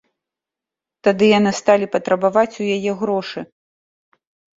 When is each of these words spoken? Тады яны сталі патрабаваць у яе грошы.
Тады 1.07 1.25
яны 1.37 1.51
сталі 1.59 1.85
патрабаваць 1.95 2.59
у 2.63 2.71
яе 2.77 2.91
грошы. 3.03 3.39